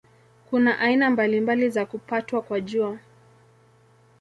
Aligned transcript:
Kuna 0.49 0.79
aina 0.79 1.09
mbalimbali 1.09 1.69
za 1.69 1.85
kupatwa 1.85 2.41
kwa 2.41 2.61
Jua. 2.61 2.99